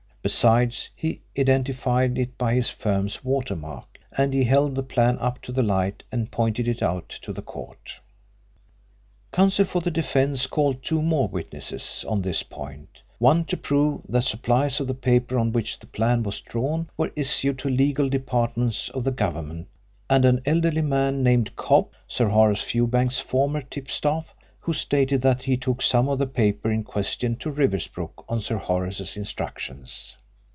[0.23, 5.51] Besides, he identified it by his firm's watermark, and he held the plan up to
[5.51, 7.99] the light and pointed it out to the court.
[9.31, 14.25] Counsel for the defence called two more witnesses on this point one to prove that
[14.25, 18.89] supplies of the paper on which the plan was drawn were issued to legal departments
[18.89, 19.67] of the Government,
[20.07, 25.57] and an elderly man named Cobb, Sir Horace Fewbanks's former tipstaff, who stated that he
[25.57, 30.17] took some of the paper in question to Riversbrook on Sir Horace's instructions.